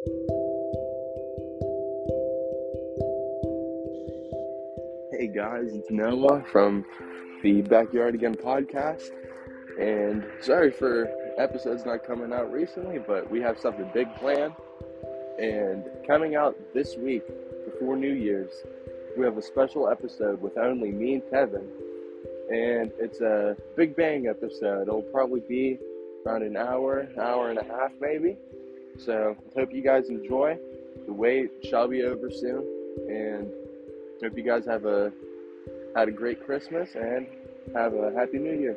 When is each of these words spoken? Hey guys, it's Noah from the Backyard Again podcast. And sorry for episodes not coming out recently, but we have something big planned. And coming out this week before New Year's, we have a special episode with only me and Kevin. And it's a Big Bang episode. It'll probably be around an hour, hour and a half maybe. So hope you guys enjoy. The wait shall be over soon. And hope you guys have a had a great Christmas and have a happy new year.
Hey 0.00 0.08
guys, 5.26 5.74
it's 5.74 5.90
Noah 5.90 6.42
from 6.50 6.86
the 7.42 7.60
Backyard 7.60 8.14
Again 8.14 8.34
podcast. 8.34 9.10
And 9.78 10.24
sorry 10.40 10.70
for 10.70 11.06
episodes 11.36 11.84
not 11.84 12.02
coming 12.06 12.32
out 12.32 12.50
recently, 12.50 12.98
but 12.98 13.30
we 13.30 13.42
have 13.42 13.58
something 13.58 13.90
big 13.92 14.08
planned. 14.14 14.54
And 15.38 15.84
coming 16.06 16.34
out 16.34 16.56
this 16.72 16.96
week 16.96 17.24
before 17.66 17.94
New 17.94 18.14
Year's, 18.14 18.52
we 19.18 19.26
have 19.26 19.36
a 19.36 19.42
special 19.42 19.86
episode 19.86 20.40
with 20.40 20.56
only 20.56 20.92
me 20.92 21.14
and 21.14 21.30
Kevin. 21.30 21.68
And 22.50 22.90
it's 22.98 23.20
a 23.20 23.54
Big 23.76 23.96
Bang 23.96 24.28
episode. 24.28 24.88
It'll 24.88 25.02
probably 25.02 25.40
be 25.40 25.78
around 26.24 26.42
an 26.44 26.56
hour, 26.56 27.06
hour 27.20 27.50
and 27.50 27.58
a 27.58 27.64
half 27.64 27.92
maybe. 28.00 28.38
So 28.98 29.36
hope 29.56 29.72
you 29.72 29.82
guys 29.82 30.08
enjoy. 30.08 30.58
The 31.06 31.12
wait 31.12 31.50
shall 31.68 31.88
be 31.88 32.02
over 32.02 32.30
soon. 32.30 32.64
And 33.08 33.50
hope 34.22 34.36
you 34.36 34.44
guys 34.44 34.66
have 34.66 34.84
a 34.84 35.12
had 35.96 36.08
a 36.08 36.12
great 36.12 36.44
Christmas 36.44 36.90
and 36.94 37.26
have 37.74 37.94
a 37.94 38.12
happy 38.12 38.38
new 38.38 38.58
year. 38.58 38.76